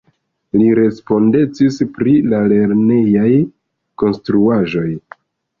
Li 0.59 0.69
respondecis 0.79 1.77
pri 1.99 2.15
la 2.31 2.39
lernejaj 2.53 3.29
konstruaĵoj. 4.05 4.89